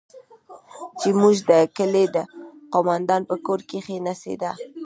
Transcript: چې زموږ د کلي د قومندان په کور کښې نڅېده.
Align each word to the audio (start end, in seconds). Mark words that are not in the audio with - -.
چې 0.99 1.07
زموږ 1.15 1.35
د 1.49 1.51
کلي 1.77 2.05
د 2.15 2.17
قومندان 2.73 3.21
په 3.29 3.35
کور 3.45 3.59
کښې 3.69 3.97
نڅېده. 4.05 4.51